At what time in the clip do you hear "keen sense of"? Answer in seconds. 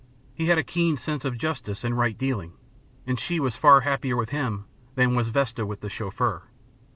0.63-1.37